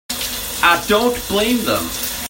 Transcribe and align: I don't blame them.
I 0.63 0.83
don't 0.87 1.13
blame 1.27 1.63
them. 1.63 1.87